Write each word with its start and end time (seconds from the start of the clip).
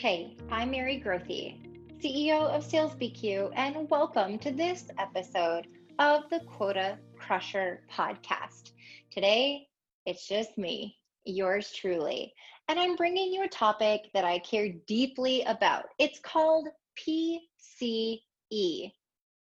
Hey, 0.00 0.34
I'm 0.50 0.70
Mary 0.70 0.98
Grothe, 0.98 1.58
CEO 2.02 2.48
of 2.48 2.64
Sales 2.64 2.94
BQ, 2.94 3.52
and 3.54 3.86
welcome 3.90 4.38
to 4.38 4.50
this 4.50 4.86
episode 4.98 5.66
of 5.98 6.22
the 6.30 6.40
Quota 6.46 6.96
Crusher 7.18 7.82
podcast. 7.92 8.70
Today, 9.10 9.68
it's 10.06 10.26
just 10.26 10.56
me, 10.56 10.96
yours 11.26 11.70
truly, 11.72 12.32
and 12.68 12.80
I'm 12.80 12.96
bringing 12.96 13.30
you 13.30 13.44
a 13.44 13.48
topic 13.48 14.08
that 14.14 14.24
I 14.24 14.38
care 14.38 14.72
deeply 14.86 15.42
about. 15.42 15.84
It's 15.98 16.18
called 16.18 16.68
PCE. 16.98 18.22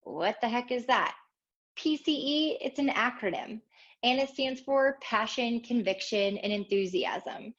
What 0.05 0.41
the 0.41 0.49
heck 0.49 0.73
is 0.73 0.87
that? 0.87 1.17
PCE, 1.77 2.57
it's 2.63 2.79
an 2.79 2.89
acronym 2.89 3.61
and 4.03 4.21
it 4.21 4.31
stands 4.31 4.61
for 4.61 4.99
passion, 5.03 5.61
conviction, 5.61 6.39
and 6.39 6.53
enthusiasm. 6.53 7.53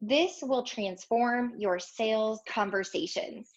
This 0.00 0.38
will 0.42 0.62
transform 0.62 1.52
your 1.58 1.78
sales 1.78 2.40
conversations. 2.48 3.50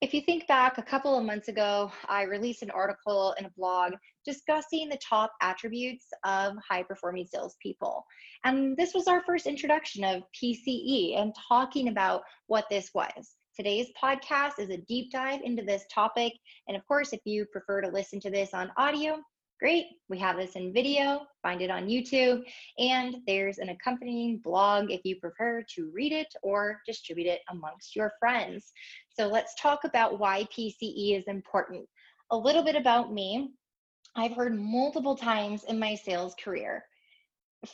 If 0.00 0.14
you 0.14 0.22
think 0.22 0.46
back 0.46 0.78
a 0.78 0.82
couple 0.82 1.16
of 1.16 1.24
months 1.24 1.48
ago, 1.48 1.92
I 2.08 2.22
released 2.22 2.62
an 2.62 2.70
article 2.70 3.34
in 3.38 3.44
a 3.44 3.52
blog 3.56 3.92
discussing 4.24 4.88
the 4.88 4.98
top 4.98 5.32
attributes 5.42 6.06
of 6.24 6.54
high 6.66 6.82
performing 6.82 7.26
salespeople. 7.26 8.04
And 8.44 8.76
this 8.78 8.94
was 8.94 9.08
our 9.08 9.22
first 9.24 9.46
introduction 9.46 10.04
of 10.04 10.22
PCE 10.42 11.18
and 11.20 11.34
talking 11.48 11.88
about 11.88 12.22
what 12.46 12.64
this 12.70 12.90
was. 12.94 13.36
Today's 13.54 13.88
podcast 14.02 14.58
is 14.58 14.70
a 14.70 14.78
deep 14.88 15.12
dive 15.12 15.42
into 15.44 15.62
this 15.62 15.84
topic. 15.92 16.32
And 16.66 16.76
of 16.76 16.86
course, 16.86 17.12
if 17.12 17.20
you 17.24 17.44
prefer 17.52 17.82
to 17.82 17.88
listen 17.88 18.20
to 18.20 18.30
this 18.30 18.52
on 18.52 18.72
audio, 18.78 19.18
great. 19.64 19.86
We 20.10 20.18
have 20.18 20.36
this 20.36 20.56
in 20.56 20.74
video, 20.74 21.22
find 21.42 21.62
it 21.62 21.70
on 21.70 21.88
YouTube, 21.88 22.42
and 22.78 23.16
there's 23.26 23.56
an 23.56 23.70
accompanying 23.70 24.36
blog 24.44 24.90
if 24.90 25.00
you 25.04 25.16
prefer 25.16 25.64
to 25.74 25.90
read 25.90 26.12
it 26.12 26.26
or 26.42 26.82
distribute 26.86 27.28
it 27.28 27.40
amongst 27.48 27.96
your 27.96 28.12
friends. 28.20 28.74
So 29.18 29.26
let's 29.26 29.54
talk 29.58 29.84
about 29.84 30.18
why 30.18 30.46
PCE 30.54 31.18
is 31.18 31.24
important. 31.28 31.86
A 32.30 32.36
little 32.36 32.62
bit 32.62 32.76
about 32.76 33.14
me. 33.14 33.54
I've 34.14 34.36
heard 34.36 34.60
multiple 34.60 35.16
times 35.16 35.64
in 35.64 35.78
my 35.78 35.94
sales 35.94 36.34
career 36.44 36.84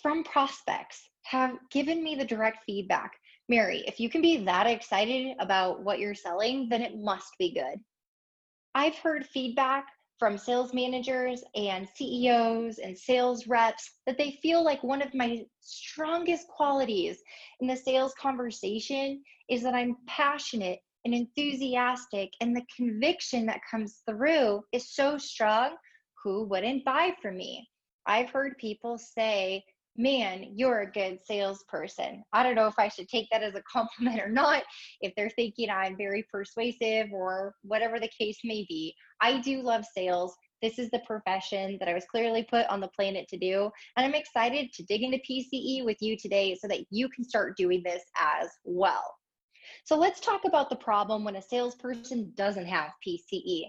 from 0.00 0.22
prospects 0.22 1.08
have 1.24 1.56
given 1.72 2.04
me 2.04 2.14
the 2.14 2.24
direct 2.24 2.62
feedback 2.66 3.14
Mary, 3.48 3.82
if 3.88 3.98
you 3.98 4.08
can 4.08 4.22
be 4.22 4.44
that 4.44 4.68
excited 4.68 5.34
about 5.40 5.82
what 5.82 5.98
you're 5.98 6.14
selling, 6.14 6.68
then 6.68 6.82
it 6.82 6.96
must 6.96 7.32
be 7.36 7.52
good. 7.52 7.80
I've 8.76 8.94
heard 8.94 9.26
feedback 9.26 9.86
from 10.20 10.36
sales 10.36 10.74
managers 10.74 11.42
and 11.56 11.88
CEOs 11.96 12.78
and 12.78 12.96
sales 12.96 13.46
reps 13.46 13.90
that 14.06 14.18
they 14.18 14.38
feel 14.42 14.62
like 14.62 14.84
one 14.84 15.00
of 15.00 15.14
my 15.14 15.42
strongest 15.62 16.46
qualities 16.46 17.22
in 17.60 17.66
the 17.66 17.74
sales 17.74 18.12
conversation 18.20 19.22
is 19.48 19.62
that 19.62 19.74
I'm 19.74 19.96
passionate 20.06 20.78
and 21.06 21.14
enthusiastic, 21.14 22.30
and 22.42 22.54
the 22.54 22.66
conviction 22.76 23.46
that 23.46 23.62
comes 23.68 24.02
through 24.06 24.62
is 24.72 24.94
so 24.94 25.16
strong. 25.16 25.74
Who 26.22 26.44
wouldn't 26.44 26.84
buy 26.84 27.14
from 27.22 27.38
me? 27.38 27.66
I've 28.06 28.28
heard 28.28 28.58
people 28.58 28.98
say 28.98 29.64
man, 29.96 30.52
you're 30.54 30.80
a 30.80 30.90
good 30.90 31.18
salesperson. 31.24 32.22
I 32.32 32.42
don't 32.42 32.54
know 32.54 32.66
if 32.66 32.78
I 32.78 32.88
should 32.88 33.08
take 33.08 33.28
that 33.30 33.42
as 33.42 33.54
a 33.54 33.62
compliment 33.70 34.20
or 34.20 34.28
not, 34.28 34.62
if 35.00 35.12
they're 35.16 35.30
thinking 35.30 35.70
I'm 35.70 35.96
very 35.96 36.24
persuasive 36.32 37.08
or 37.12 37.54
whatever 37.62 37.98
the 37.98 38.10
case 38.16 38.38
may 38.44 38.64
be. 38.68 38.94
I 39.20 39.40
do 39.40 39.62
love 39.62 39.84
sales. 39.94 40.34
This 40.62 40.78
is 40.78 40.90
the 40.90 41.02
profession 41.06 41.76
that 41.80 41.88
I 41.88 41.94
was 41.94 42.04
clearly 42.10 42.42
put 42.42 42.66
on 42.66 42.80
the 42.80 42.88
planet 42.88 43.26
to 43.28 43.38
do. 43.38 43.70
And 43.96 44.06
I'm 44.06 44.14
excited 44.14 44.72
to 44.74 44.84
dig 44.84 45.02
into 45.02 45.18
PCE 45.18 45.84
with 45.84 45.96
you 46.00 46.16
today 46.16 46.54
so 46.54 46.68
that 46.68 46.84
you 46.90 47.08
can 47.08 47.24
start 47.24 47.56
doing 47.56 47.82
this 47.84 48.02
as 48.18 48.48
well. 48.64 49.04
So 49.84 49.96
let's 49.96 50.20
talk 50.20 50.42
about 50.44 50.68
the 50.68 50.76
problem 50.76 51.24
when 51.24 51.36
a 51.36 51.42
salesperson 51.42 52.32
doesn't 52.36 52.66
have 52.66 52.90
PCE. 53.06 53.64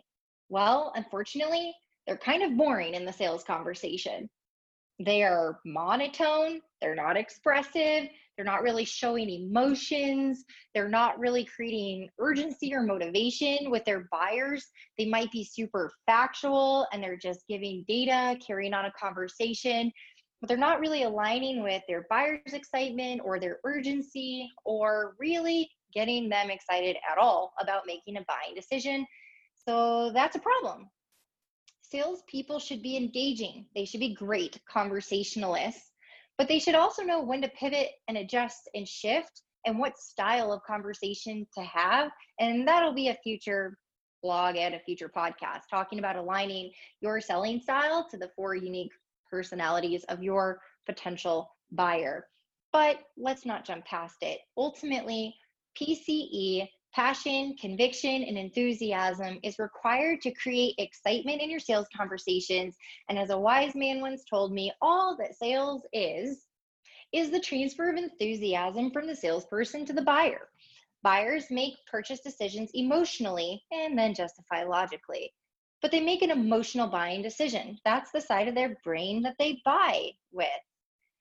Well, 0.50 0.92
unfortunately, 0.96 1.74
they're 2.06 2.18
kind 2.18 2.44
of 2.44 2.58
boring 2.58 2.94
in 2.94 3.06
the 3.06 3.14
sales 3.14 3.44
conversation 3.44 4.30
they 5.04 5.24
are 5.24 5.60
monotone, 5.66 6.62
they're 6.82 6.96
not 6.96 7.18
expressive, 7.18 8.10
they're 8.36 8.46
not 8.46 8.62
really 8.62 8.86
showing 8.86 9.30
emotions, 9.30 10.46
they're 10.74 10.90
not 10.90 11.20
really 11.20 11.46
creating 11.46 12.10
urgency 12.20 12.74
or 12.74 12.82
motivation 12.82 13.70
with 13.70 13.84
their 13.86 14.08
buyers. 14.12 14.66
They 14.98 15.06
might 15.06 15.32
be 15.32 15.44
super 15.44 15.92
factual 16.06 16.88
and 16.92 17.04
they're 17.04 17.18
just 17.18 17.48
giving 17.48 17.86
data, 17.88 18.38
carrying 18.46 18.74
on 18.74 18.86
a 18.86 18.92
conversation, 19.00 19.92
but 20.40 20.48
they're 20.48 20.58
not 20.58 20.80
really 20.80 21.04
aligning 21.04 21.62
with 21.62 21.84
their 21.88 22.06
buyers' 22.10 22.54
excitement 22.54 23.22
or 23.24 23.40
their 23.40 23.60
urgency 23.64 24.50
or 24.66 25.16
really 25.20 25.70
getting 25.94 26.30
them 26.30 26.50
excited 26.50 26.96
at 27.10 27.18
all 27.18 27.54
about 27.62 27.86
making 27.86 28.18
a 28.18 28.26
buying 28.28 28.56
decision. 28.56 29.06
So 29.68 30.12
that's 30.14 30.36
a 30.36 30.40
problem 30.40 30.90
salespeople 31.92 32.60
should 32.60 32.82
be 32.82 32.98
engaging. 32.98 33.66
They 33.76 33.86
should 33.86 34.00
be 34.00 34.16
great 34.16 34.60
conversationalists, 34.68 35.92
but 36.38 36.48
they 36.48 36.60
should 36.60 36.76
also 36.76 37.04
know 37.04 37.22
when 37.22 37.42
to 37.42 37.50
pivot 37.50 37.90
and 38.08 38.18
adjust 38.18 38.70
and 38.74 38.88
shift 38.88 39.42
and 39.66 39.78
what 39.78 40.00
style 40.00 40.52
of 40.52 40.64
conversation 40.64 41.46
to 41.56 41.64
have. 41.64 42.10
And 42.40 42.68
that'll 42.68 42.94
be 42.94 43.10
a 43.10 43.20
future 43.24 43.78
blog 44.24 44.56
and 44.56 44.76
a 44.76 44.80
future 44.80 45.12
podcast 45.16 45.62
talking 45.70 46.00
about 46.00 46.16
aligning 46.16 46.72
your 47.02 47.20
selling 47.22 47.60
style 47.60 48.08
to 48.10 48.18
the 48.18 48.32
four 48.36 48.56
unique 48.56 48.92
personalities 49.30 50.04
of 50.06 50.24
your 50.24 50.60
potential 50.86 51.50
buyer. 51.72 52.28
But 52.72 53.00
let's 53.18 53.46
not 53.46 53.66
jump 53.66 53.86
past 53.86 54.18
it. 54.22 54.40
Ultimately, 54.58 55.36
PCE 55.80 56.68
Passion, 56.94 57.56
conviction, 57.58 58.24
and 58.24 58.38
enthusiasm 58.38 59.40
is 59.44 59.60
required 59.60 60.20
to 60.22 60.32
create 60.32 60.76
excitement 60.78 61.42
in 61.42 61.50
your 61.50 61.60
sales 61.60 61.88
conversations. 61.96 62.76
And 63.08 63.18
as 63.18 63.30
a 63.30 63.40
wise 63.40 63.76
man 63.76 64.02
once 64.02 64.26
told 64.30 64.52
me, 64.52 64.74
all 64.82 65.16
that 65.18 65.36
sales 65.36 65.84
is, 65.94 66.48
is 67.14 67.30
the 67.30 67.40
transfer 67.40 67.90
of 67.90 67.96
enthusiasm 67.96 68.92
from 68.92 69.08
the 69.08 69.16
salesperson 69.16 69.86
to 69.86 69.94
the 69.94 70.02
buyer. 70.02 70.50
Buyers 71.02 71.46
make 71.50 71.76
purchase 71.90 72.20
decisions 72.20 72.72
emotionally 72.74 73.64
and 73.72 73.98
then 73.98 74.14
justify 74.14 74.64
logically, 74.64 75.34
but 75.82 75.92
they 75.92 76.02
make 76.02 76.22
an 76.22 76.30
emotional 76.30 76.88
buying 76.88 77.22
decision. 77.22 77.80
That's 77.86 78.12
the 78.12 78.22
side 78.22 78.50
of 78.50 78.56
their 78.56 78.78
brain 78.84 79.22
that 79.24 79.36
they 79.40 79.62
buy 79.64 80.12
with. 80.32 80.48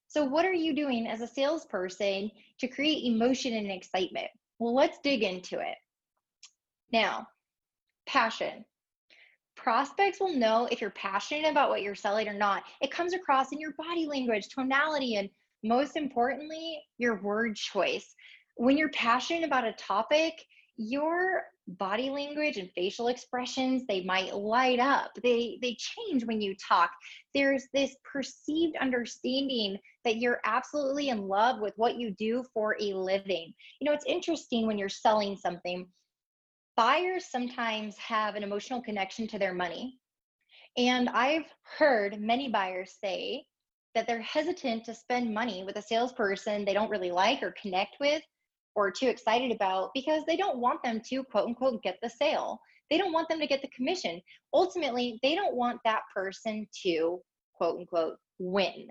So, 0.08 0.24
what 0.24 0.44
are 0.44 0.52
you 0.52 0.74
doing 0.74 1.06
as 1.06 1.20
a 1.20 1.28
salesperson 1.28 2.32
to 2.58 2.68
create 2.68 3.04
emotion 3.04 3.54
and 3.54 3.70
excitement? 3.70 4.30
Well, 4.60 4.74
let's 4.74 4.98
dig 5.02 5.22
into 5.22 5.58
it. 5.58 5.76
Now, 6.92 7.26
passion. 8.06 8.64
Prospects 9.56 10.20
will 10.20 10.34
know 10.34 10.68
if 10.70 10.80
you're 10.80 10.90
passionate 10.90 11.50
about 11.50 11.70
what 11.70 11.82
you're 11.82 11.94
selling 11.94 12.28
or 12.28 12.34
not. 12.34 12.62
It 12.82 12.90
comes 12.90 13.14
across 13.14 13.52
in 13.52 13.60
your 13.60 13.72
body 13.72 14.06
language, 14.06 14.48
tonality, 14.48 15.16
and 15.16 15.30
most 15.64 15.96
importantly, 15.96 16.78
your 16.98 17.20
word 17.22 17.56
choice. 17.56 18.14
When 18.56 18.76
you're 18.76 18.90
passionate 18.90 19.44
about 19.44 19.66
a 19.66 19.72
topic, 19.72 20.34
your 20.76 21.42
body 21.78 22.10
language 22.10 22.56
and 22.56 22.70
facial 22.74 23.08
expressions 23.08 23.84
they 23.86 24.02
might 24.02 24.34
light 24.34 24.78
up. 24.78 25.12
They 25.22 25.58
they 25.62 25.76
change 25.78 26.24
when 26.24 26.40
you 26.40 26.54
talk. 26.56 26.90
There's 27.34 27.66
this 27.72 27.94
perceived 28.10 28.76
understanding 28.80 29.76
that 30.04 30.16
you're 30.16 30.40
absolutely 30.44 31.08
in 31.08 31.28
love 31.28 31.60
with 31.60 31.74
what 31.76 31.96
you 31.96 32.12
do 32.12 32.44
for 32.52 32.76
a 32.80 32.92
living. 32.94 33.52
You 33.80 33.86
know 33.86 33.92
it's 33.92 34.06
interesting 34.06 34.66
when 34.66 34.78
you're 34.78 34.88
selling 34.88 35.36
something 35.36 35.86
buyers 36.76 37.26
sometimes 37.30 37.96
have 37.98 38.36
an 38.36 38.42
emotional 38.42 38.80
connection 38.80 39.26
to 39.28 39.38
their 39.38 39.54
money. 39.54 39.98
And 40.76 41.08
i've 41.08 41.46
heard 41.78 42.20
many 42.20 42.48
buyers 42.48 42.96
say 43.02 43.44
that 43.94 44.06
they're 44.06 44.22
hesitant 44.22 44.84
to 44.84 44.94
spend 44.94 45.34
money 45.34 45.64
with 45.64 45.76
a 45.76 45.82
salesperson 45.82 46.64
they 46.64 46.72
don't 46.72 46.90
really 46.90 47.10
like 47.10 47.42
or 47.42 47.54
connect 47.60 47.96
with 48.00 48.22
or 48.74 48.90
too 48.90 49.08
excited 49.08 49.50
about 49.50 49.90
because 49.94 50.22
they 50.26 50.36
don't 50.36 50.58
want 50.58 50.82
them 50.82 51.00
to 51.08 51.24
quote 51.24 51.46
unquote 51.46 51.82
get 51.82 51.98
the 52.02 52.10
sale. 52.10 52.60
They 52.90 52.98
don't 52.98 53.12
want 53.12 53.28
them 53.28 53.40
to 53.40 53.46
get 53.46 53.62
the 53.62 53.68
commission. 53.68 54.20
Ultimately, 54.52 55.18
they 55.22 55.34
don't 55.34 55.54
want 55.54 55.80
that 55.84 56.02
person 56.14 56.66
to 56.82 57.20
quote 57.54 57.78
unquote 57.78 58.16
win. 58.38 58.88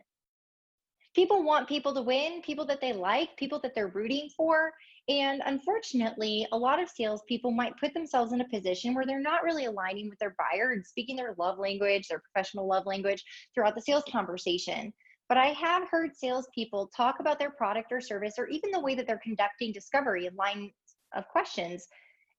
People 1.15 1.43
want 1.43 1.67
people 1.67 1.93
to 1.95 2.01
win, 2.01 2.41
people 2.41 2.65
that 2.67 2.81
they 2.81 2.93
like, 2.93 3.35
people 3.35 3.59
that 3.63 3.73
they're 3.75 3.87
rooting 3.87 4.29
for. 4.37 4.71
And 5.09 5.41
unfortunately, 5.45 6.45
a 6.51 6.57
lot 6.57 6.81
of 6.81 6.87
salespeople 6.87 7.51
might 7.51 7.77
put 7.79 7.95
themselves 7.95 8.31
in 8.31 8.41
a 8.41 8.47
position 8.47 8.93
where 8.93 9.07
they're 9.07 9.19
not 9.19 9.43
really 9.43 9.65
aligning 9.65 10.07
with 10.07 10.19
their 10.19 10.35
buyer 10.37 10.71
and 10.71 10.85
speaking 10.85 11.15
their 11.15 11.33
love 11.39 11.57
language, 11.57 12.07
their 12.07 12.21
professional 12.31 12.67
love 12.67 12.85
language 12.85 13.23
throughout 13.55 13.73
the 13.73 13.81
sales 13.81 14.03
conversation. 14.09 14.93
But 15.29 15.37
I 15.37 15.47
have 15.47 15.87
heard 15.87 16.17
salespeople 16.17 16.89
talk 16.95 17.19
about 17.19 17.39
their 17.39 17.51
product 17.51 17.91
or 17.91 18.01
service 18.01 18.33
or 18.37 18.47
even 18.47 18.71
the 18.71 18.79
way 18.79 18.95
that 18.95 19.05
they're 19.07 19.21
conducting 19.23 19.71
discovery 19.71 20.25
and 20.25 20.35
lines 20.35 20.71
of 21.15 21.27
questions, 21.27 21.87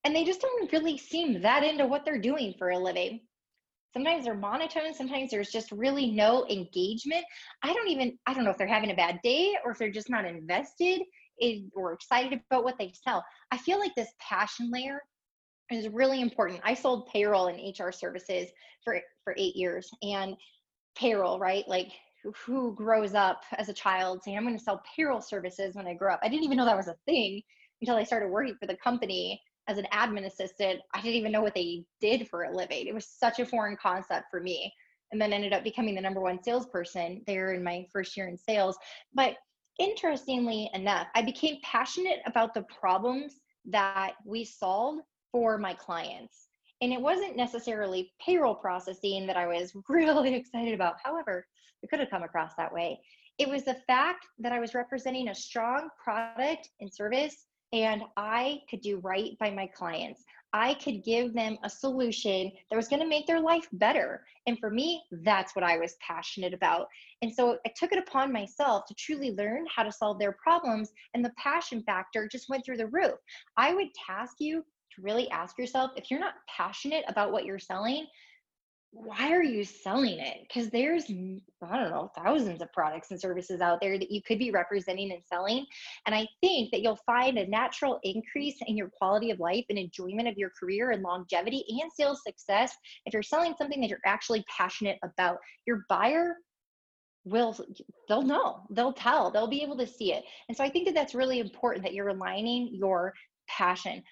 and 0.05 0.15
they 0.15 0.25
just 0.25 0.41
don't 0.41 0.73
really 0.73 0.99
seem 0.99 1.41
that 1.43 1.63
into 1.63 1.87
what 1.87 2.05
they're 2.05 2.21
doing 2.21 2.55
for 2.59 2.71
a 2.71 2.79
living. 2.79 3.21
Sometimes 3.93 4.25
they're 4.25 4.35
monotone, 4.35 4.95
sometimes 4.95 5.31
there's 5.31 5.51
just 5.51 5.73
really 5.73 6.11
no 6.11 6.47
engagement. 6.49 7.25
I 7.63 7.73
don't 7.73 7.89
even, 7.89 8.19
I 8.27 8.35
don't 8.35 8.45
know 8.45 8.51
if 8.51 8.59
they're 8.59 8.67
having 8.67 8.93
a 8.93 8.97
bad 8.97 9.21
day 9.23 9.57
or 9.65 9.73
if 9.73 9.79
they're 9.79 9.91
just 9.91 10.11
not 10.11 10.25
invested 10.25 11.03
is, 11.41 11.63
or 11.75 11.93
excited 11.93 12.41
about 12.51 12.65
what 12.65 12.79
they 12.79 12.93
sell. 13.05 13.25
I 13.51 13.57
feel 13.57 13.79
like 13.79 13.95
this 13.95 14.13
passion 14.21 14.71
layer 14.71 15.01
is 15.71 15.89
really 15.89 16.21
important. 16.21 16.61
I 16.65 16.75
sold 16.75 17.09
payroll 17.13 17.49
and 17.49 17.59
HR 17.79 17.91
services 17.91 18.51
for 18.85 19.01
for 19.25 19.35
eight 19.37 19.57
years, 19.57 19.91
and 20.03 20.37
payroll, 20.97 21.39
right? 21.39 21.67
Like 21.69 21.89
who 22.45 22.75
grows 22.75 23.15
up 23.15 23.43
as 23.57 23.69
a 23.69 23.75
child 23.75 24.23
saying, 24.23 24.37
I'm 24.37 24.45
going 24.45 24.57
to 24.57 24.63
sell 24.63 24.83
payroll 24.95 25.21
services 25.21 25.75
when 25.75 25.87
I 25.87 25.95
grow 25.95 26.15
up. 26.15 26.21
I 26.23 26.29
didn't 26.29 26.45
even 26.45 26.57
know 26.57 26.65
that 26.65 26.77
was 26.77 26.89
a 26.89 26.97
thing 27.07 27.43
until 27.81 27.97
I 27.97 28.05
started 28.05 28.29
working 28.29 28.57
for 28.61 28.67
the 28.67 28.77
company 28.77 29.41
as 29.69 29.79
an 29.79 29.87
admin 29.93 30.27
assistant. 30.27 30.81
I 30.95 31.01
didn't 31.01 31.17
even 31.17 31.33
know 31.33 31.43
what 31.43 31.55
they 31.55 31.85
did 32.01 32.29
for 32.29 32.45
a 32.45 32.55
living. 32.55 32.87
It 32.87 32.95
was 32.95 33.07
such 33.07 33.39
a 33.39 33.47
foreign 33.47 33.77
concept 33.77 34.27
for 34.31 34.41
me. 34.41 34.73
And 35.13 35.21
then 35.21 35.33
ended 35.33 35.53
up 35.53 35.65
becoming 35.65 35.95
the 35.95 36.01
number 36.01 36.21
one 36.21 36.43
salesperson 36.43 37.23
there 37.27 37.53
in 37.55 37.65
my 37.65 37.87
first 37.93 38.17
year 38.17 38.29
in 38.29 38.37
sales. 38.37 38.79
But 39.13 39.37
interestingly 39.79 40.71
enough, 40.75 41.09
I 41.15 41.23
became 41.23 41.59
passionate 41.65 42.21
about 42.27 42.55
the 42.55 42.63
problems 42.63 43.41
that 43.67 44.13
we 44.25 44.45
solved 44.45 45.03
for 45.33 45.59
my 45.59 45.75
clients. 45.75 46.49
And 46.81 46.93
it 46.93 47.01
wasn't 47.01 47.37
necessarily 47.37 48.13
payroll 48.25 48.55
processing 48.55 49.27
that 49.27 49.37
I 49.37 49.47
was 49.47 49.73
really 49.89 50.35
excited 50.35 50.75
about. 50.75 50.95
However, 51.03 51.47
it 51.83 51.91
could 51.91 52.01
have 52.01 52.11
come 52.11 52.23
across 52.23 52.55
that 52.57 52.73
way. 52.73 53.01
It 53.39 53.49
was 53.49 53.65
the 53.65 53.77
fact 53.87 54.27
that 54.39 54.53
I 54.53 54.61
was 54.61 54.75
representing 54.75 55.29
a 55.29 55.35
strong 55.35 55.89
product 56.03 56.69
and 56.81 56.93
service, 56.93 57.47
and 57.73 58.03
I 58.17 58.61
could 58.69 58.81
do 58.81 58.99
right 58.99 59.39
by 59.39 59.51
my 59.51 59.67
clients. 59.67 60.25
I 60.53 60.75
could 60.75 61.05
give 61.05 61.33
them 61.33 61.57
a 61.63 61.71
solution 61.71 62.51
that 62.71 62.77
was 62.77 62.89
going 62.89 63.01
to 63.01 63.09
make 63.09 63.27
their 63.27 63.41
life 63.41 63.69
better. 63.75 64.25
And 64.47 64.59
for 64.59 64.69
me, 64.69 65.03
that's 65.23 65.55
what 65.55 65.65
I 65.65 65.79
was 65.79 65.95
passionate 66.07 66.53
about. 66.53 66.89
And 67.23 67.33
so 67.33 67.59
I 67.65 67.71
took 67.77 67.93
it 67.93 67.99
upon 67.99 68.33
myself 68.33 68.85
to 68.87 68.95
truly 68.95 69.31
learn 69.31 69.65
how 69.75 69.85
to 69.85 69.93
solve 69.93 70.19
their 70.19 70.33
problems. 70.33 70.91
And 71.15 71.25
the 71.25 71.33
passion 71.39 71.83
factor 71.85 72.29
just 72.29 72.49
went 72.49 72.65
through 72.65 72.79
the 72.79 72.89
roof. 72.89 73.15
I 73.57 73.75
would 73.75 73.89
task 73.95 74.37
you 74.41 74.65
to 74.97 75.03
really 75.03 75.31
ask 75.31 75.57
yourself 75.57 75.93
if 75.97 76.11
you're 76.11 76.19
not 76.19 76.35
passionate 76.49 77.05
about 77.07 77.31
what 77.31 77.45
you're 77.45 77.61
selling, 77.61 78.07
why 78.93 79.31
are 79.33 79.43
you 79.43 79.65
selling 79.65 80.19
it? 80.19 80.39
Because 80.43 80.69
there's, 80.71 81.05
I 81.09 81.77
don't 81.77 81.91
know, 81.91 82.11
thousands 82.17 82.61
of 82.61 82.73
products 82.73 83.13
and 83.13 83.21
services 83.21 83.61
out 83.61 83.81
there 83.81 83.99
that 83.99 84.11
you 84.11 84.21
could 84.21 84.39
be 84.39 84.51
representing 84.51 85.13
and 85.13 85.23
selling. 85.25 85.65
And 86.07 86.15
I 86.15 86.27
think 86.41 86.73
that 86.73 86.83
you'll 86.83 86.99
find 87.07 87.39
a 87.39 87.47
natural 87.47 88.01
increase 88.03 88.57
in 88.67 88.77
your 88.77 88.91
quality 88.99 89.31
of 89.31 89.39
life 89.39 89.65
and 89.71 89.79
enjoyment 89.79 90.27
of 90.27 90.37
your 90.37 90.51
career 90.59 90.91
and 90.91 91.03
longevity 91.03 91.65
and 91.69 91.91
sales 91.93 92.23
success 92.27 92.75
if 93.07 93.13
you're 93.13 93.23
selling 93.23 93.55
something 93.57 93.81
that 93.81 93.89
you're 93.89 93.99
actually 94.05 94.45
passionate 94.49 94.99
about. 95.05 95.39
Your 95.67 95.85
buyer 95.89 96.37
will 97.27 97.55
they'll 98.09 98.23
know 98.23 98.63
they'll 98.71 98.95
tell 98.95 99.31
they'll 99.31 99.47
be 99.47 99.63
able 99.63 99.77
to 99.77 99.87
see 99.87 100.15
it 100.15 100.25
and 100.49 100.57
so 100.57 100.65
i 100.65 100.71
think 100.71 100.87
that 100.87 100.95
that's 100.95 101.15
really 101.15 101.39
important 101.39 101.85
that 101.85 101.93
you're 101.93 102.09
aligning 102.09 102.71
your 102.73 103.13
passion 103.47 104.03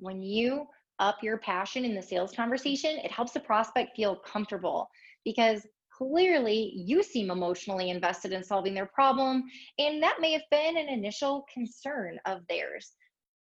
when 0.00 0.20
you 0.20 0.66
up 0.98 1.22
your 1.22 1.38
passion 1.38 1.84
in 1.84 1.94
the 1.94 2.02
sales 2.02 2.32
conversation, 2.32 2.98
it 2.98 3.10
helps 3.10 3.32
the 3.32 3.40
prospect 3.40 3.96
feel 3.96 4.16
comfortable 4.16 4.88
because 5.24 5.66
clearly 5.96 6.72
you 6.74 7.02
seem 7.02 7.30
emotionally 7.30 7.90
invested 7.90 8.32
in 8.32 8.42
solving 8.42 8.74
their 8.74 8.86
problem, 8.86 9.44
and 9.78 10.02
that 10.02 10.20
may 10.20 10.32
have 10.32 10.42
been 10.50 10.76
an 10.76 10.88
initial 10.88 11.44
concern 11.52 12.18
of 12.26 12.40
theirs. 12.48 12.92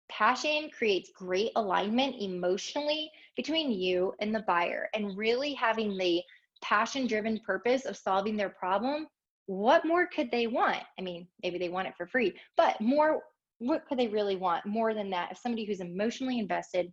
Passion 0.09 0.71
creates 0.71 1.11
great 1.15 1.51
alignment 1.57 2.17
emotionally 2.19 3.11
between 3.37 3.71
you 3.71 4.15
and 4.21 4.35
the 4.35 4.45
buyer, 4.47 4.89
and 4.95 5.17
really 5.19 5.53
having 5.55 5.99
the 5.99 6.23
passion 6.63 7.07
driven 7.07 7.39
purpose 7.47 7.85
of 7.85 7.97
solving 7.97 8.37
their 8.37 8.49
problem. 8.49 9.07
What 9.47 9.85
more 9.85 10.07
could 10.07 10.31
they 10.31 10.47
want? 10.47 10.83
I 10.99 11.03
mean, 11.03 11.29
maybe 11.43 11.59
they 11.59 11.69
want 11.69 11.89
it 11.89 11.95
for 11.97 12.07
free, 12.07 12.35
but 12.57 12.81
more, 12.81 13.23
what 13.59 13.87
could 13.87 13.99
they 13.99 14.09
really 14.09 14.37
want 14.37 14.65
more 14.65 14.95
than 14.95 15.11
that? 15.11 15.33
If 15.33 15.39
somebody 15.39 15.65
who's 15.65 15.81
emotionally 15.81 16.39
invested 16.39 16.93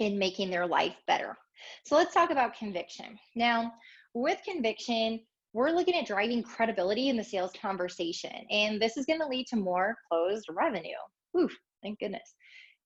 in 0.00 0.18
making 0.18 0.50
their 0.50 0.66
life 0.66 0.96
better. 1.06 1.36
So 1.84 1.94
let's 1.94 2.14
talk 2.14 2.30
about 2.30 2.56
conviction. 2.56 3.18
Now, 3.36 3.72
with 4.14 4.40
conviction, 4.44 5.20
we're 5.52 5.70
looking 5.70 5.94
at 5.94 6.06
driving 6.06 6.42
credibility 6.42 7.08
in 7.08 7.16
the 7.16 7.24
sales 7.24 7.52
conversation, 7.60 8.32
and 8.50 8.80
this 8.80 8.96
is 8.96 9.06
going 9.06 9.20
to 9.20 9.26
lead 9.26 9.46
to 9.48 9.56
more 9.56 9.96
closed 10.10 10.46
revenue. 10.50 10.90
Oof, 11.38 11.56
thank 11.82 11.98
goodness. 12.00 12.34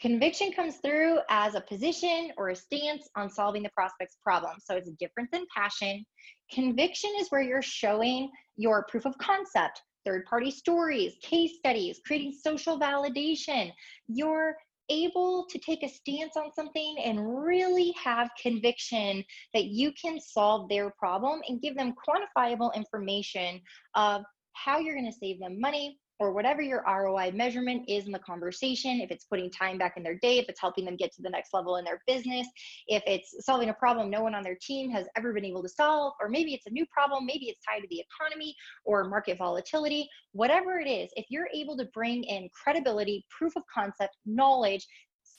Conviction 0.01 0.53
comes 0.53 0.79
through 0.79 1.19
as 1.31 1.55
a 1.55 1.61
position 1.61 2.33
or 2.37 2.49
a 2.49 2.57
stance 2.57 3.09
on 3.17 3.31
solving 3.31 3.63
the 3.63 3.71
prospect's 3.71 4.17
problem. 4.23 4.57
So 4.59 4.77
it's 4.77 4.91
different 4.99 5.31
than 5.31 5.47
passion. 5.57 6.05
Conviction 6.53 7.11
is 7.19 7.29
where 7.29 7.43
you're 7.43 7.63
showing 7.63 8.31
your 8.57 8.85
proof 8.89 9.07
of 9.07 9.17
concept, 9.19 9.81
third 10.05 10.25
party 10.27 10.51
stories, 10.51 11.15
case 11.23 11.59
studies, 11.59 12.01
creating 12.05 12.33
social 12.33 12.79
validation. 12.79 13.71
You're 14.09 14.57
able 14.91 15.47
to 15.51 15.59
take 15.59 15.83
a 15.83 15.89
stance 15.89 16.37
on 16.37 16.53
something 16.53 16.97
and 17.03 17.45
really 17.45 17.95
have 18.03 18.31
conviction 18.41 19.25
that 19.53 19.65
you 19.65 19.93
can 19.93 20.21
solve 20.21 20.69
their 20.69 20.91
problem 20.99 21.41
and 21.49 21.61
give 21.63 21.77
them 21.77 21.95
quantifiable 22.09 22.75
information 22.75 23.61
of 23.95 24.23
how 24.53 24.79
you're 24.79 24.95
going 24.95 25.11
to 25.11 25.19
save 25.19 25.41
them 25.41 25.61
money, 25.61 25.99
or 26.21 26.33
whatever 26.33 26.63
your 26.63 26.85
ROI 26.87 27.33
measurement 27.33 27.85
is 27.89 28.07
in 28.07 28.13
the 28.13 28.19
conversation, 28.21 29.01
if 29.01 29.11
it's 29.11 29.25
putting 29.25 29.51
time 29.51 29.79
back 29.79 29.97
in 29.97 30.03
their 30.03 30.19
day, 30.19 30.39
if 30.39 30.49
it's 30.49 30.61
helping 30.61 30.85
them 30.85 30.97
get 30.97 31.13
to 31.15 31.23
the 31.23 31.31
next 31.31 31.53
level 31.53 31.77
in 31.77 31.85
their 31.85 32.01
business, 32.07 32.47
if 32.87 33.03
it's 33.07 33.35
solving 33.45 33.69
a 33.69 33.75
problem 33.75 34.11
no 34.11 34.23
one 34.23 34.35
on 34.35 34.45
their 34.45 34.57
team 34.61 34.91
has 34.91 35.07
ever 35.17 35.33
been 35.33 35.45
able 35.45 35.63
to 35.63 35.69
solve, 35.69 36.15
or 36.21 36.29
maybe 36.29 36.55
it's 36.55 36.67
a 36.67 36.71
new 36.71 36.87
problem, 36.87 37.27
maybe 37.27 37.47
it's 37.47 37.61
tied 37.65 37.81
to 37.81 37.89
the 37.91 38.01
economy 38.01 38.55
or 38.85 39.05
market 39.05 39.39
volatility, 39.39 40.09
whatever 40.33 40.79
it 40.79 40.89
is, 40.89 41.11
if 41.17 41.27
you're 41.29 41.49
able 41.53 41.77
to 41.77 41.85
bring 41.87 42.23
in 42.25 42.49
credibility, 42.53 43.25
proof 43.37 43.57
of 43.57 43.63
concept, 43.73 44.17
knowledge, 44.25 44.87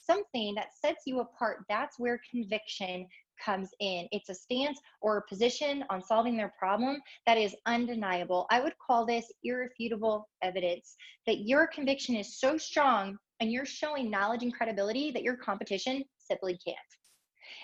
something 0.06 0.54
that 0.56 0.68
sets 0.80 1.04
you 1.06 1.20
apart, 1.20 1.66
that's 1.70 1.98
where 2.00 2.20
conviction 2.30 3.08
comes 3.44 3.70
in. 3.80 4.08
It's 4.12 4.30
a 4.30 4.34
stance 4.34 4.80
or 5.02 5.18
a 5.18 5.28
position 5.28 5.84
on 5.90 6.04
solving 6.04 6.38
their 6.38 6.54
problem 6.58 7.02
that 7.26 7.38
is 7.38 7.56
undeniable. 7.66 8.46
I 8.50 8.62
would 8.62 8.74
call 8.86 9.06
this 9.06 9.32
irrefutable 9.44 10.28
evidence 10.42 10.96
that 11.26 11.42
your 11.42 11.68
conviction 11.68 12.16
is 12.16 12.40
so 12.40 12.58
strong 12.58 13.18
and 13.40 13.52
you're 13.52 13.66
showing 13.66 14.10
knowledge 14.10 14.44
and 14.44 14.54
credibility 14.54 15.12
that 15.12 15.24
your 15.24 15.38
competition 15.38 16.04
simply 16.18 16.58
can't. 16.66 16.78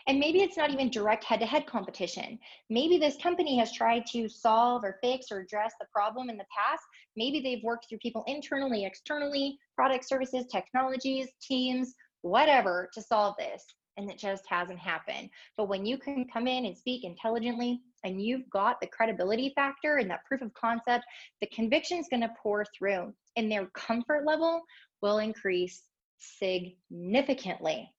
And 0.08 0.20
maybe 0.20 0.42
it's 0.42 0.58
not 0.58 0.72
even 0.72 0.90
direct 0.90 1.24
head 1.24 1.40
to 1.40 1.46
head 1.46 1.68
competition. 1.68 2.40
Maybe 2.70 2.98
this 2.98 3.18
company 3.22 3.58
has 3.60 3.72
tried 3.72 4.06
to 4.08 4.28
solve 4.28 4.84
or 4.84 4.98
fix 5.02 5.32
or 5.32 5.40
address 5.40 5.74
the 5.80 5.88
problem 5.94 6.30
in 6.30 6.38
the 6.38 6.46
past. 6.56 6.84
Maybe 7.16 7.40
they've 7.40 7.64
worked 7.64 7.88
through 7.88 8.00
people 8.00 8.24
internally, 8.28 8.86
externally, 8.86 9.58
product 9.76 10.08
services, 10.08 10.46
technologies, 10.52 11.28
teams, 11.42 11.94
whatever 12.22 12.90
to 12.94 13.02
solve 13.02 13.36
this 13.38 13.64
and 13.98 14.10
it 14.10 14.18
just 14.18 14.44
hasn't 14.48 14.80
happened. 14.80 15.30
But 15.58 15.68
when 15.68 15.86
you 15.86 15.98
can 15.98 16.26
come 16.32 16.48
in 16.48 16.66
and 16.66 16.78
speak 16.78 17.04
intelligently 17.04 17.82
and 18.04 18.22
you've 18.22 18.50
got 18.50 18.80
the 18.80 18.88
credibility 18.88 19.52
factor 19.56 19.98
and 19.98 20.10
that 20.10 20.26
proof 20.26 20.42
of 20.42 20.54
concept, 20.54 21.06
the 21.42 21.48
conviction 21.48 21.98
is 21.98 22.08
going 22.10 22.22
to 22.22 22.34
pour 22.42 22.66
through 22.78 23.14
and 23.36 23.52
their 23.52 23.68
comfort 23.68 24.26
level 24.26 24.62
will 25.02 25.20
increase 25.20 25.84
significantly. 26.20 27.90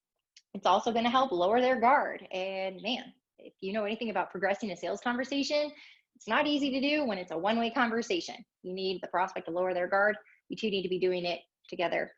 It's 0.55 0.67
also 0.67 0.93
going 0.93 1.05
to 1.05 1.11
help 1.11 1.33
lower 1.33 1.61
their 1.61 1.81
guard. 1.81 2.27
And 2.33 2.81
man, 2.83 3.05
if 3.39 3.53
you 3.61 3.73
know 3.73 3.85
anything 3.85 4.11
about 4.11 4.31
progressing 4.31 4.71
a 4.71 4.77
sales 4.77 5.01
conversation, 5.01 5.71
it's 6.15 6.29
not 6.29 6.47
easy 6.47 6.71
to 6.71 6.81
do 6.81 7.05
when 7.07 7.19
it's 7.19 7.33
a 7.33 7.39
one 7.39 7.59
way 7.59 7.71
conversation. 7.71 8.37
You 8.63 8.75
need 8.75 9.01
the 9.03 9.09
prospect 9.09 9.47
to 9.47 9.53
lower 9.53 9.75
their 9.75 9.89
guard. 9.89 10.17
You 10.49 10.57
two 10.57 10.71
need 10.71 10.83
to 10.83 10.89
be 10.89 11.01
doing 11.01 11.25
it 11.25 11.41
together 11.69 12.13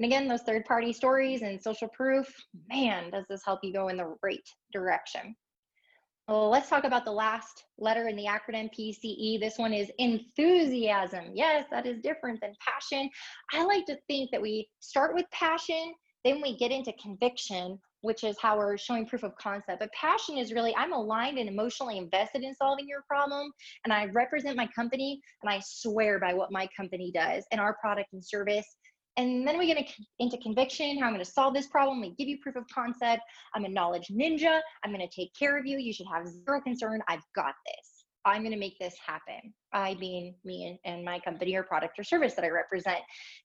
and 0.00 0.06
again, 0.06 0.26
those 0.26 0.40
third 0.40 0.64
party 0.64 0.94
stories 0.94 1.42
and 1.42 1.60
social 1.60 1.88
proof, 1.88 2.26
man, 2.70 3.10
does 3.10 3.26
this 3.28 3.42
help 3.44 3.60
you 3.62 3.70
go 3.70 3.88
in 3.88 3.98
the 3.98 4.14
right 4.22 4.48
direction. 4.72 5.36
Well, 6.26 6.48
let's 6.48 6.70
talk 6.70 6.84
about 6.84 7.04
the 7.04 7.12
last 7.12 7.64
letter 7.76 8.08
in 8.08 8.16
the 8.16 8.24
acronym 8.24 8.70
PCE. 8.72 9.38
This 9.38 9.58
one 9.58 9.74
is 9.74 9.92
enthusiasm. 9.98 11.32
Yes, 11.34 11.66
that 11.70 11.84
is 11.84 12.00
different 12.00 12.40
than 12.40 12.54
passion. 12.66 13.10
I 13.52 13.62
like 13.62 13.84
to 13.86 13.98
think 14.08 14.30
that 14.30 14.40
we 14.40 14.70
start 14.78 15.14
with 15.14 15.26
passion, 15.32 15.92
then 16.24 16.40
we 16.40 16.56
get 16.56 16.70
into 16.70 16.94
conviction, 16.94 17.78
which 18.00 18.24
is 18.24 18.36
how 18.40 18.56
we're 18.56 18.78
showing 18.78 19.04
proof 19.04 19.22
of 19.22 19.36
concept. 19.36 19.80
But 19.80 19.92
passion 19.92 20.38
is 20.38 20.54
really, 20.54 20.74
I'm 20.76 20.94
aligned 20.94 21.36
and 21.36 21.48
emotionally 21.48 21.98
invested 21.98 22.42
in 22.42 22.54
solving 22.54 22.88
your 22.88 23.02
problem. 23.06 23.52
And 23.84 23.92
I 23.92 24.06
represent 24.06 24.56
my 24.56 24.68
company 24.74 25.20
and 25.42 25.52
I 25.52 25.60
swear 25.62 26.18
by 26.18 26.32
what 26.32 26.50
my 26.50 26.66
company 26.74 27.12
does 27.14 27.44
and 27.52 27.60
our 27.60 27.76
product 27.82 28.14
and 28.14 28.24
service 28.24 28.66
and 29.20 29.46
then 29.46 29.58
we 29.58 29.66
get 29.66 29.86
into 30.18 30.38
conviction, 30.38 30.98
how 30.98 31.06
I'm 31.06 31.12
going 31.12 31.22
to 31.22 31.30
solve 31.30 31.52
this 31.52 31.66
problem. 31.66 32.00
We 32.00 32.14
give 32.14 32.26
you 32.26 32.38
proof 32.38 32.56
of 32.56 32.64
concept. 32.74 33.22
I'm 33.54 33.66
a 33.66 33.68
knowledge 33.68 34.08
ninja. 34.08 34.60
I'm 34.82 34.92
going 34.92 35.06
to 35.06 35.14
take 35.14 35.34
care 35.38 35.58
of 35.58 35.66
you. 35.66 35.76
You 35.76 35.92
should 35.92 36.06
have 36.10 36.26
zero 36.26 36.60
concern. 36.62 37.02
I've 37.06 37.22
got 37.34 37.54
this. 37.66 38.04
I'm 38.24 38.40
going 38.42 38.52
to 38.52 38.58
make 38.58 38.78
this 38.78 38.94
happen. 39.06 39.52
I 39.74 39.94
mean, 39.94 40.34
me 40.44 40.78
and, 40.84 41.04
my 41.04 41.18
company 41.20 41.54
or 41.54 41.62
product 41.62 41.98
or 41.98 42.04
service 42.04 42.34
that 42.34 42.44
I 42.44 42.48
represent. 42.48 43.00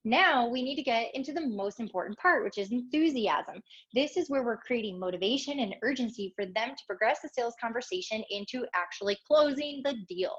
Now 0.05 0.47
we 0.47 0.63
need 0.63 0.75
to 0.77 0.83
get 0.83 1.13
into 1.13 1.33
the 1.33 1.45
most 1.45 1.81
important 1.81 2.17
part, 2.19 2.43
which 2.45 2.57
is 2.57 2.71
enthusiasm. 2.71 3.61
This 3.93 4.15
is 4.15 4.29
where 4.29 4.43
we're 4.43 4.57
creating 4.57 4.97
motivation 4.97 5.59
and 5.59 5.75
urgency 5.81 6.31
for 6.35 6.45
them 6.45 6.69
to 6.69 6.83
progress 6.87 7.19
the 7.21 7.29
sales 7.33 7.55
conversation 7.59 8.23
into 8.29 8.65
actually 8.73 9.17
closing 9.27 9.81
the 9.83 9.95
deal. 10.07 10.35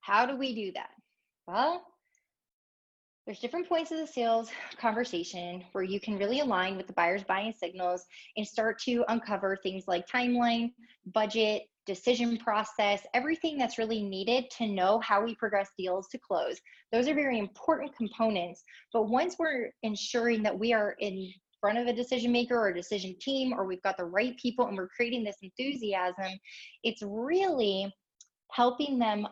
How 0.00 0.26
do 0.26 0.36
we 0.36 0.54
do 0.54 0.72
that? 0.74 0.90
Well, 1.48 1.82
there's 3.26 3.40
different 3.40 3.68
points 3.68 3.90
of 3.90 3.98
the 3.98 4.06
sales 4.06 4.50
conversation 4.78 5.64
where 5.72 5.82
you 5.82 5.98
can 5.98 6.16
really 6.16 6.40
align 6.40 6.76
with 6.76 6.86
the 6.86 6.92
buyer's 6.92 7.24
buying 7.24 7.52
signals 7.52 8.06
and 8.36 8.46
start 8.46 8.78
to 8.78 9.04
uncover 9.08 9.56
things 9.56 9.84
like 9.88 10.06
timeline, 10.06 10.72
budget, 11.12 11.62
decision 11.86 12.36
process, 12.36 13.04
everything 13.14 13.58
that's 13.58 13.78
really 13.78 14.02
needed 14.02 14.48
to 14.50 14.68
know 14.68 15.00
how 15.00 15.24
we 15.24 15.34
progress 15.34 15.70
deals 15.76 16.06
to 16.08 16.18
close. 16.18 16.60
Those 16.92 17.08
are 17.08 17.14
very 17.14 17.38
important 17.40 17.96
components. 17.96 18.62
But 18.92 19.08
once 19.08 19.36
we're 19.38 19.70
ensuring 19.82 20.42
that 20.44 20.56
we 20.56 20.72
are 20.72 20.94
in 21.00 21.28
front 21.60 21.78
of 21.78 21.88
a 21.88 21.92
decision 21.92 22.30
maker 22.30 22.56
or 22.56 22.68
a 22.68 22.74
decision 22.74 23.16
team, 23.20 23.52
or 23.52 23.66
we've 23.66 23.82
got 23.82 23.96
the 23.96 24.04
right 24.04 24.36
people 24.36 24.66
and 24.66 24.76
we're 24.76 24.88
creating 24.88 25.24
this 25.24 25.38
enthusiasm, 25.42 26.38
it's 26.84 27.02
really 27.02 27.92
helping 28.52 28.98
them 29.00 29.26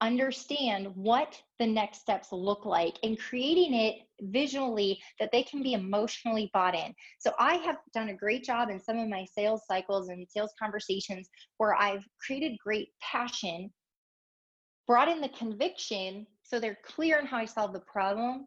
understand 0.00 0.88
what 0.94 1.40
the 1.58 1.66
next 1.66 2.00
steps 2.00 2.32
look 2.32 2.64
like 2.64 2.98
and 3.02 3.18
creating 3.18 3.74
it 3.74 3.96
visually 4.22 4.98
that 5.18 5.30
they 5.32 5.42
can 5.42 5.62
be 5.62 5.74
emotionally 5.74 6.50
bought 6.54 6.74
in. 6.74 6.94
So 7.18 7.32
I 7.38 7.56
have 7.56 7.76
done 7.92 8.08
a 8.08 8.14
great 8.14 8.44
job 8.44 8.70
in 8.70 8.80
some 8.80 8.98
of 8.98 9.08
my 9.08 9.26
sales 9.34 9.62
cycles 9.66 10.08
and 10.08 10.26
sales 10.28 10.52
conversations 10.58 11.28
where 11.58 11.74
I've 11.74 12.04
created 12.24 12.58
great 12.58 12.88
passion, 13.02 13.70
brought 14.86 15.08
in 15.08 15.20
the 15.20 15.28
conviction 15.30 16.26
so 16.42 16.58
they're 16.58 16.78
clear 16.84 17.18
on 17.18 17.26
how 17.26 17.36
I 17.36 17.44
solve 17.44 17.72
the 17.72 17.80
problem, 17.80 18.46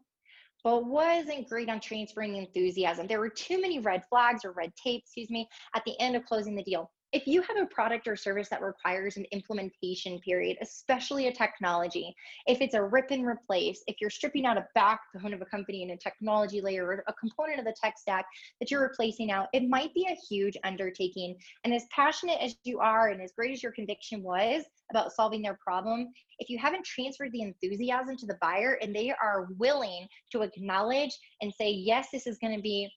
but 0.62 0.84
wasn't 0.84 1.48
great 1.48 1.70
on 1.70 1.80
transferring 1.80 2.36
enthusiasm. 2.36 3.06
There 3.06 3.20
were 3.20 3.30
too 3.30 3.60
many 3.60 3.78
red 3.78 4.02
flags 4.10 4.44
or 4.44 4.52
red 4.52 4.72
tape, 4.82 5.02
excuse 5.04 5.30
me, 5.30 5.48
at 5.74 5.82
the 5.86 5.98
end 6.00 6.16
of 6.16 6.24
closing 6.26 6.54
the 6.54 6.62
deal 6.62 6.90
if 7.14 7.28
you 7.28 7.42
have 7.42 7.56
a 7.56 7.66
product 7.66 8.08
or 8.08 8.16
service 8.16 8.48
that 8.48 8.60
requires 8.60 9.16
an 9.16 9.24
implementation 9.30 10.18
period, 10.18 10.56
especially 10.60 11.28
a 11.28 11.32
technology, 11.32 12.12
if 12.48 12.60
it's 12.60 12.74
a 12.74 12.82
rip 12.82 13.12
and 13.12 13.24
replace, 13.24 13.84
if 13.86 13.94
you're 14.00 14.10
stripping 14.10 14.44
out 14.44 14.58
a 14.58 14.66
backbone 14.74 15.32
of 15.32 15.40
a 15.40 15.44
company 15.44 15.84
in 15.84 15.90
a 15.90 15.96
technology 15.96 16.60
layer 16.60 16.84
or 16.84 17.04
a 17.06 17.12
component 17.12 17.60
of 17.60 17.64
the 17.64 17.74
tech 17.80 17.94
stack 17.98 18.26
that 18.58 18.68
you're 18.68 18.82
replacing 18.82 19.30
out, 19.30 19.46
it 19.52 19.68
might 19.68 19.94
be 19.94 20.08
a 20.10 20.16
huge 20.28 20.56
undertaking. 20.64 21.36
And 21.62 21.72
as 21.72 21.84
passionate 21.94 22.38
as 22.40 22.56
you 22.64 22.80
are 22.80 23.10
and 23.10 23.22
as 23.22 23.30
great 23.30 23.52
as 23.52 23.62
your 23.62 23.72
conviction 23.72 24.20
was 24.20 24.64
about 24.90 25.12
solving 25.12 25.40
their 25.40 25.58
problem, 25.62 26.08
if 26.40 26.50
you 26.50 26.58
haven't 26.58 26.84
transferred 26.84 27.30
the 27.30 27.42
enthusiasm 27.42 28.16
to 28.16 28.26
the 28.26 28.38
buyer 28.42 28.76
and 28.82 28.92
they 28.94 29.12
are 29.22 29.46
willing 29.56 30.08
to 30.32 30.42
acknowledge 30.42 31.16
and 31.42 31.54
say, 31.54 31.70
yes, 31.70 32.08
this 32.12 32.26
is 32.26 32.38
going 32.38 32.56
to 32.56 32.62
be 32.62 32.90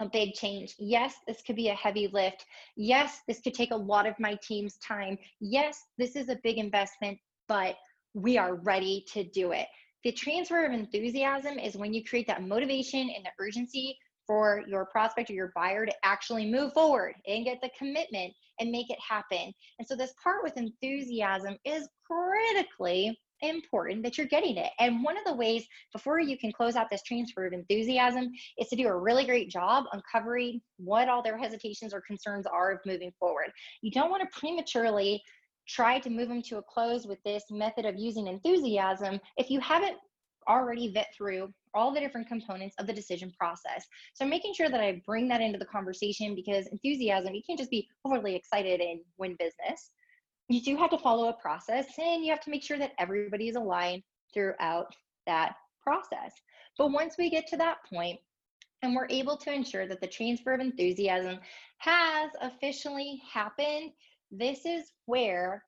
a 0.00 0.08
big 0.08 0.34
change. 0.34 0.74
Yes, 0.78 1.14
this 1.26 1.42
could 1.42 1.56
be 1.56 1.68
a 1.68 1.74
heavy 1.74 2.08
lift. 2.12 2.44
Yes, 2.76 3.20
this 3.26 3.40
could 3.40 3.54
take 3.54 3.70
a 3.70 3.76
lot 3.76 4.06
of 4.06 4.18
my 4.18 4.38
team's 4.42 4.76
time. 4.78 5.18
Yes, 5.40 5.84
this 5.98 6.16
is 6.16 6.28
a 6.28 6.38
big 6.42 6.58
investment, 6.58 7.18
but 7.48 7.76
we 8.14 8.38
are 8.38 8.56
ready 8.56 9.04
to 9.12 9.24
do 9.24 9.52
it. 9.52 9.66
The 10.04 10.12
transfer 10.12 10.64
of 10.64 10.72
enthusiasm 10.72 11.58
is 11.58 11.76
when 11.76 11.92
you 11.92 12.04
create 12.04 12.26
that 12.28 12.42
motivation 12.42 13.00
and 13.00 13.24
the 13.24 13.30
urgency 13.40 13.96
for 14.26 14.62
your 14.68 14.86
prospect 14.86 15.30
or 15.30 15.34
your 15.34 15.52
buyer 15.54 15.86
to 15.86 15.92
actually 16.04 16.50
move 16.50 16.72
forward 16.72 17.14
and 17.26 17.44
get 17.44 17.60
the 17.62 17.70
commitment 17.78 18.32
and 18.60 18.70
make 18.70 18.90
it 18.90 18.98
happen. 19.06 19.52
And 19.78 19.86
so, 19.86 19.94
this 19.94 20.14
part 20.22 20.42
with 20.42 20.56
enthusiasm 20.56 21.56
is 21.64 21.88
critically 22.06 23.18
important 23.42 24.02
that 24.02 24.16
you're 24.16 24.26
getting 24.26 24.56
it. 24.56 24.70
And 24.78 25.02
one 25.02 25.16
of 25.16 25.24
the 25.24 25.34
ways 25.34 25.66
before 25.92 26.20
you 26.20 26.38
can 26.38 26.52
close 26.52 26.76
out 26.76 26.90
this 26.90 27.02
transfer 27.02 27.46
of 27.46 27.52
enthusiasm 27.52 28.30
is 28.58 28.68
to 28.68 28.76
do 28.76 28.88
a 28.88 28.96
really 28.96 29.24
great 29.24 29.50
job 29.50 29.84
uncovering 29.92 30.60
what 30.78 31.08
all 31.08 31.22
their 31.22 31.38
hesitations 31.38 31.92
or 31.92 32.00
concerns 32.00 32.46
are 32.46 32.72
of 32.72 32.80
moving 32.86 33.12
forward. 33.18 33.50
You 33.82 33.90
don't 33.90 34.10
want 34.10 34.22
to 34.22 34.38
prematurely 34.38 35.22
try 35.68 35.98
to 35.98 36.10
move 36.10 36.28
them 36.28 36.42
to 36.42 36.58
a 36.58 36.62
close 36.62 37.06
with 37.06 37.18
this 37.24 37.44
method 37.50 37.84
of 37.84 37.96
using 37.96 38.26
enthusiasm 38.26 39.20
if 39.36 39.50
you 39.50 39.60
haven't 39.60 39.96
already 40.48 40.92
vet 40.92 41.08
through 41.16 41.52
all 41.74 41.92
the 41.92 42.00
different 42.00 42.28
components 42.28 42.74
of 42.78 42.86
the 42.86 42.92
decision 42.92 43.32
process. 43.38 43.84
So 44.14 44.24
making 44.24 44.54
sure 44.54 44.70
that 44.70 44.80
I 44.80 45.02
bring 45.04 45.28
that 45.28 45.40
into 45.40 45.58
the 45.58 45.66
conversation 45.66 46.34
because 46.34 46.68
enthusiasm, 46.68 47.34
you 47.34 47.42
can't 47.46 47.58
just 47.58 47.70
be 47.70 47.88
overly 48.04 48.34
excited 48.34 48.80
and 48.80 49.00
win 49.18 49.36
business 49.38 49.90
you 50.48 50.60
do 50.60 50.76
have 50.76 50.90
to 50.90 50.98
follow 50.98 51.28
a 51.28 51.32
process 51.32 51.86
and 51.98 52.24
you 52.24 52.30
have 52.30 52.40
to 52.42 52.50
make 52.50 52.62
sure 52.62 52.78
that 52.78 52.92
everybody 52.98 53.48
is 53.48 53.56
aligned 53.56 54.02
throughout 54.32 54.94
that 55.26 55.56
process. 55.82 56.32
But 56.78 56.92
once 56.92 57.16
we 57.18 57.30
get 57.30 57.48
to 57.48 57.56
that 57.56 57.78
point, 57.92 58.20
and 58.82 58.94
we're 58.94 59.08
able 59.08 59.36
to 59.38 59.52
ensure 59.52 59.86
that 59.88 60.00
the 60.00 60.06
transfer 60.06 60.52
of 60.52 60.60
enthusiasm 60.60 61.38
has 61.78 62.30
officially 62.40 63.20
happened, 63.32 63.90
this 64.30 64.64
is 64.66 64.92
where 65.06 65.64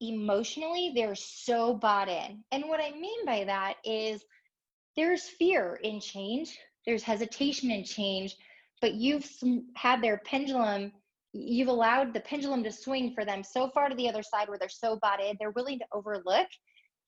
emotionally 0.00 0.92
they're 0.94 1.14
so 1.14 1.74
bought 1.74 2.08
in. 2.08 2.42
And 2.50 2.64
what 2.64 2.80
I 2.80 2.92
mean 2.98 3.26
by 3.26 3.44
that 3.44 3.74
is 3.84 4.24
there's 4.96 5.22
fear 5.22 5.78
in 5.82 6.00
change, 6.00 6.58
there's 6.86 7.02
hesitation 7.02 7.70
in 7.70 7.84
change, 7.84 8.34
but 8.80 8.94
you've 8.94 9.28
had 9.76 10.02
their 10.02 10.18
pendulum 10.24 10.92
you've 11.32 11.68
allowed 11.68 12.12
the 12.12 12.20
pendulum 12.20 12.64
to 12.64 12.72
swing 12.72 13.14
for 13.14 13.24
them 13.24 13.42
so 13.42 13.70
far 13.70 13.88
to 13.88 13.94
the 13.94 14.08
other 14.08 14.22
side 14.22 14.48
where 14.48 14.58
they're 14.58 14.68
so 14.68 14.98
bought 15.00 15.22
in, 15.22 15.36
they're 15.38 15.50
willing 15.50 15.78
to 15.78 15.84
overlook 15.92 16.48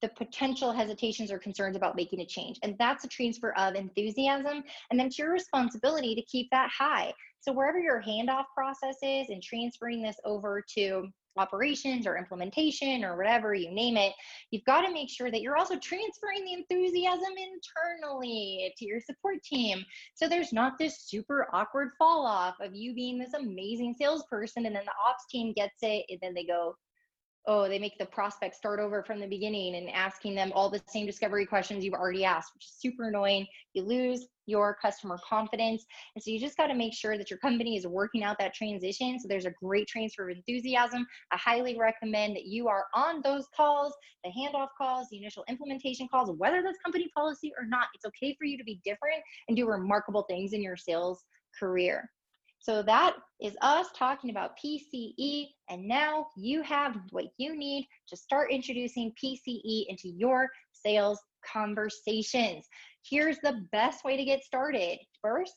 the 0.00 0.08
potential 0.10 0.72
hesitations 0.72 1.30
or 1.30 1.38
concerns 1.38 1.76
about 1.76 1.96
making 1.96 2.20
a 2.20 2.26
change. 2.26 2.58
And 2.62 2.74
that's 2.78 3.04
a 3.04 3.08
transfer 3.08 3.52
of 3.56 3.74
enthusiasm. 3.74 4.62
And 4.90 4.98
then 4.98 5.06
it's 5.06 5.18
your 5.18 5.32
responsibility 5.32 6.14
to 6.14 6.22
keep 6.22 6.48
that 6.50 6.70
high. 6.76 7.12
So 7.40 7.52
wherever 7.52 7.78
your 7.78 8.02
handoff 8.02 8.44
process 8.54 8.96
is 9.02 9.28
and 9.30 9.42
transferring 9.42 10.02
this 10.02 10.16
over 10.24 10.62
to 10.74 11.08
operations 11.36 12.06
or 12.06 12.16
implementation 12.16 13.04
or 13.04 13.16
whatever 13.16 13.54
you 13.54 13.70
name 13.70 13.96
it, 13.96 14.12
you've 14.50 14.64
got 14.64 14.82
to 14.82 14.92
make 14.92 15.08
sure 15.10 15.30
that 15.30 15.40
you're 15.40 15.56
also 15.56 15.78
transferring 15.78 16.44
the 16.44 16.52
enthusiasm 16.52 17.32
internally 17.36 18.72
to 18.76 18.84
your 18.84 19.00
support 19.00 19.42
team. 19.42 19.84
So 20.14 20.28
there's 20.28 20.52
not 20.52 20.78
this 20.78 21.02
super 21.02 21.48
awkward 21.52 21.90
fall 21.98 22.26
off 22.26 22.56
of 22.60 22.74
you 22.74 22.94
being 22.94 23.18
this 23.18 23.34
amazing 23.34 23.94
salesperson 23.98 24.66
and 24.66 24.76
then 24.76 24.84
the 24.84 24.92
ops 25.08 25.26
team 25.30 25.52
gets 25.52 25.78
it 25.82 26.04
and 26.08 26.18
then 26.20 26.34
they 26.34 26.44
go, 26.44 26.76
oh, 27.46 27.68
they 27.68 27.78
make 27.78 27.98
the 27.98 28.06
prospect 28.06 28.54
start 28.54 28.78
over 28.78 29.02
from 29.02 29.20
the 29.20 29.26
beginning 29.26 29.74
and 29.74 29.90
asking 29.90 30.34
them 30.34 30.52
all 30.54 30.70
the 30.70 30.80
same 30.86 31.06
discovery 31.06 31.44
questions 31.44 31.84
you've 31.84 31.94
already 31.94 32.24
asked, 32.24 32.54
which 32.54 32.66
is 32.66 32.74
super 32.78 33.08
annoying. 33.08 33.46
You 33.74 33.82
lose 33.82 34.26
your 34.46 34.76
customer 34.80 35.18
confidence. 35.28 35.84
And 36.14 36.22
so 36.22 36.30
you 36.30 36.38
just 36.38 36.56
got 36.56 36.68
to 36.68 36.74
make 36.74 36.94
sure 36.94 37.16
that 37.16 37.30
your 37.30 37.38
company 37.38 37.76
is 37.76 37.86
working 37.86 38.22
out 38.22 38.38
that 38.38 38.54
transition. 38.54 39.18
So 39.18 39.28
there's 39.28 39.46
a 39.46 39.52
great 39.62 39.88
transfer 39.88 40.28
of 40.28 40.36
enthusiasm. 40.36 41.06
I 41.30 41.36
highly 41.36 41.76
recommend 41.78 42.36
that 42.36 42.46
you 42.46 42.68
are 42.68 42.86
on 42.94 43.22
those 43.22 43.46
calls, 43.56 43.92
the 44.24 44.30
handoff 44.30 44.68
calls, 44.78 45.08
the 45.10 45.18
initial 45.18 45.44
implementation 45.48 46.08
calls, 46.08 46.30
whether 46.36 46.62
that's 46.62 46.78
company 46.84 47.08
policy 47.14 47.52
or 47.58 47.66
not. 47.66 47.86
It's 47.94 48.04
okay 48.06 48.34
for 48.38 48.44
you 48.44 48.58
to 48.58 48.64
be 48.64 48.80
different 48.84 49.22
and 49.48 49.56
do 49.56 49.68
remarkable 49.68 50.24
things 50.28 50.52
in 50.52 50.62
your 50.62 50.76
sales 50.76 51.24
career. 51.58 52.08
So 52.62 52.80
that 52.84 53.16
is 53.40 53.56
us 53.60 53.88
talking 53.98 54.30
about 54.30 54.56
PCE. 54.56 55.48
And 55.68 55.88
now 55.88 56.28
you 56.36 56.62
have 56.62 56.96
what 57.10 57.24
you 57.36 57.56
need 57.56 57.88
to 58.06 58.16
start 58.16 58.52
introducing 58.52 59.12
PCE 59.22 59.86
into 59.88 60.08
your 60.08 60.48
sales 60.70 61.20
conversations. 61.44 62.68
Here's 63.04 63.40
the 63.40 63.66
best 63.72 64.04
way 64.04 64.16
to 64.16 64.24
get 64.24 64.44
started. 64.44 65.00
First, 65.20 65.56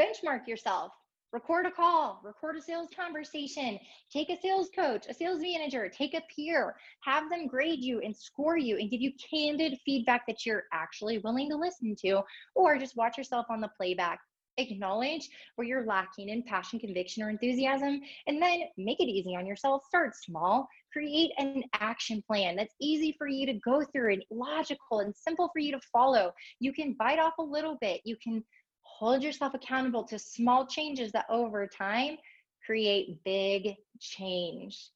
benchmark 0.00 0.48
yourself. 0.48 0.92
Record 1.32 1.66
a 1.66 1.70
call, 1.70 2.20
record 2.24 2.56
a 2.56 2.62
sales 2.62 2.88
conversation, 2.96 3.78
take 4.10 4.30
a 4.30 4.40
sales 4.40 4.68
coach, 4.74 5.06
a 5.08 5.14
sales 5.14 5.40
manager, 5.40 5.88
take 5.88 6.14
a 6.14 6.22
peer, 6.34 6.74
have 7.04 7.30
them 7.30 7.46
grade 7.46 7.84
you 7.84 8.00
and 8.00 8.16
score 8.16 8.56
you 8.56 8.78
and 8.78 8.90
give 8.90 9.00
you 9.00 9.12
candid 9.30 9.78
feedback 9.84 10.26
that 10.26 10.44
you're 10.44 10.64
actually 10.72 11.18
willing 11.18 11.48
to 11.48 11.56
listen 11.56 11.94
to, 12.00 12.22
or 12.56 12.78
just 12.78 12.96
watch 12.96 13.16
yourself 13.16 13.46
on 13.48 13.60
the 13.60 13.70
playback 13.76 14.18
acknowledge 14.56 15.28
where 15.56 15.66
you're 15.66 15.86
lacking 15.86 16.28
in 16.28 16.42
passion, 16.42 16.78
conviction, 16.78 17.22
or 17.22 17.30
enthusiasm, 17.30 18.00
and 18.26 18.42
then 18.42 18.62
make 18.76 19.00
it 19.00 19.08
easy 19.08 19.36
on 19.36 19.46
yourself. 19.46 19.84
Start 19.86 20.14
small. 20.16 20.68
Create 20.92 21.30
an 21.38 21.62
action 21.74 22.22
plan 22.26 22.56
that's 22.56 22.74
easy 22.80 23.14
for 23.18 23.26
you 23.28 23.46
to 23.46 23.54
go 23.54 23.84
through 23.92 24.14
and 24.14 24.24
logical 24.30 25.00
and 25.00 25.14
simple 25.14 25.50
for 25.52 25.60
you 25.60 25.72
to 25.72 25.80
follow. 25.92 26.32
You 26.58 26.72
can 26.72 26.94
bite 26.98 27.18
off 27.18 27.34
a 27.38 27.42
little 27.42 27.78
bit. 27.80 28.00
You 28.04 28.16
can 28.22 28.44
hold 28.82 29.22
yourself 29.22 29.54
accountable 29.54 30.04
to 30.04 30.18
small 30.18 30.66
changes 30.66 31.12
that 31.12 31.26
over 31.30 31.66
time 31.66 32.16
create 32.64 33.22
big 33.24 33.74
change. 33.98 34.90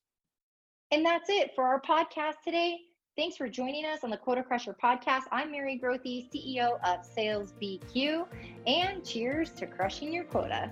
And 0.91 1.05
that's 1.05 1.31
it 1.31 1.53
for 1.55 1.65
our 1.65 1.81
podcast 1.81 2.37
today. 2.45 2.79
Thanks 3.17 3.37
for 3.37 3.49
joining 3.49 3.85
us 3.85 4.03
on 4.03 4.11
the 4.11 4.17
Quota 4.17 4.43
Crusher 4.43 4.77
podcast. 4.83 5.23
I'm 5.31 5.53
Mary 5.53 5.81
Grothe, 5.83 6.29
CEO 6.35 6.79
of 6.85 7.05
Sales 7.05 7.55
BQ, 7.63 8.27
and 8.67 9.05
cheers 9.05 9.51
to 9.51 9.67
crushing 9.67 10.13
your 10.13 10.25
quota. 10.25 10.71